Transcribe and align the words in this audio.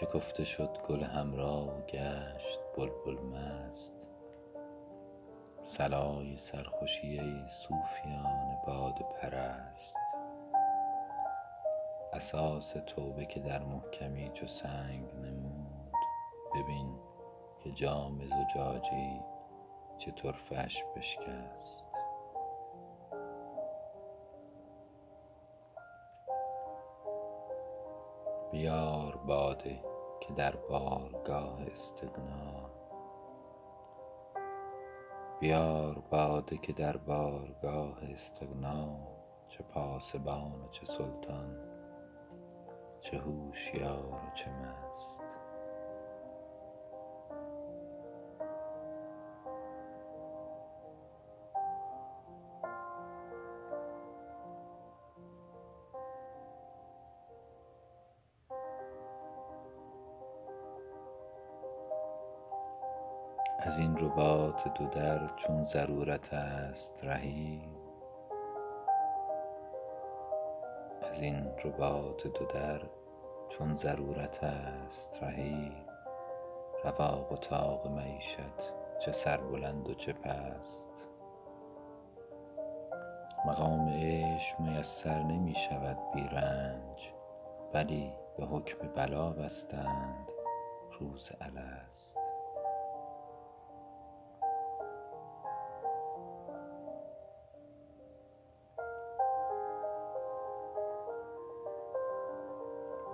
شکفته 0.00 0.44
شد 0.44 0.78
گل 0.88 1.04
حمرا 1.04 1.62
و 1.62 1.82
گشت 1.88 2.60
بلبل 2.76 3.22
مست؟ 3.22 4.10
صلای 5.62 6.36
سرخوشی 6.36 7.20
ای 7.20 7.48
صوفیان 7.48 8.56
باده 8.66 9.04
پرست. 9.04 9.94
اساس 12.12 12.74
توبه 12.86 13.26
که 13.26 13.40
در 13.40 13.62
محکمی 13.62 14.30
چو 14.34 14.46
سنگ 14.46 15.14
نمود. 15.14 15.92
ببین 16.54 16.98
که 17.64 17.70
جام 17.70 18.26
زجاجی 18.26 19.20
چه 19.98 20.10
طرفه 20.10 20.56
اش 20.58 20.84
بشکست. 20.96 21.84
بیار 28.52 29.16
باده 29.16 29.95
که 30.26 30.32
در 30.32 30.56
بارگاه 30.56 31.62
استغنا. 31.70 32.70
چه 39.48 39.62
پاسبان 39.62 40.52
و 40.52 40.68
چه 40.70 40.86
سلطان 40.86 41.56
چه 43.00 43.18
هوشیار 43.18 44.06
و 44.06 44.34
چه 44.34 44.50
مست. 44.50 45.45
از 63.58 63.78
این 63.78 63.96
رباط 63.96 64.68
دو 64.68 64.86
در 64.86 65.20
چون 73.48 73.74
ضرورت 73.74 74.44
است 74.44 75.18
رهی. 75.20 75.76
رواق 76.84 77.32
و 77.32 77.36
طاق 77.36 77.86
معیشت 77.86 78.72
چه 78.98 79.12
سربلند 79.12 79.88
و 79.88 79.94
چه 79.94 80.12
پست. 80.12 81.08
مقام 83.46 83.88
عیش 83.88 84.54
میسر 84.58 85.22
نمی 85.22 85.54
شود 85.54 85.98
بی 86.14 86.28
رنج 86.28 87.12
بلی 87.72 88.12
به 88.38 88.46
حکم 88.46 88.88
بلا 88.88 89.30
بستند 89.30 90.28
روز 91.00 91.30
الست. 91.40 92.35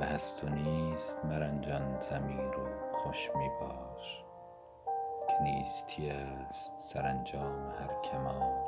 به 0.02 0.08
هست 0.08 0.44
و 0.44 0.48
نیست 0.48 1.18
مرنجان 1.24 2.00
ضمیر 2.00 2.58
و 2.58 2.96
خوش 2.98 3.30
می 3.36 3.48
باش 3.60 4.24
که 5.28 5.42
نیستی 5.42 6.10
است 6.10 6.74
سرانجام 6.78 7.70
هر 7.70 8.00
کمال 8.02 8.62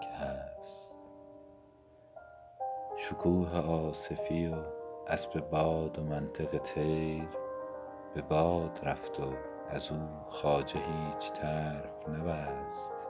که 0.00 0.08
هست. 0.08 0.98
شکوه 2.96 3.58
آصفی 3.58 4.46
و 4.46 4.54
اسب 5.06 5.50
باد 5.50 5.98
و 5.98 6.02
منطق 6.02 6.58
طیر 6.58 7.28
به 8.14 8.22
باد 8.22 8.80
رفت 8.82 9.20
و 9.20 9.32
از 9.68 9.90
او 9.90 9.98
خواجه 10.28 10.80
هیچ 10.80 11.32
طرف 11.32 12.08
نبست. 12.08 13.08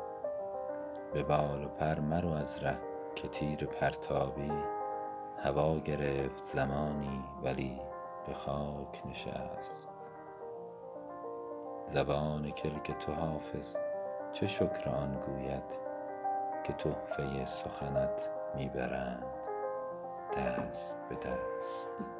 به 1.12 1.22
بال 1.22 1.64
و 1.64 1.68
پر 1.68 2.00
مرو 2.00 2.32
از 2.32 2.62
ره 2.62 2.78
که 3.14 3.28
تیر 3.28 3.66
پرتابی 3.66 4.79
هوا 5.42 5.78
گرفت 5.78 6.44
زمانی 6.44 7.24
ولی 7.42 7.80
به 8.26 8.34
خاک 8.34 9.02
نشست. 9.06 9.88
زبان 11.86 12.50
کلک 12.50 12.98
تو 12.98 13.12
حافظ 13.12 13.76
چه 14.32 14.46
شکر 14.46 14.88
آن 14.90 15.22
گوید 15.26 15.78
که 16.64 16.72
تحفه 16.72 17.46
سخنت 17.46 18.30
می 18.54 18.68
برند 18.68 19.24
دست 20.36 20.98
به 21.08 21.14
دست. 21.14 22.19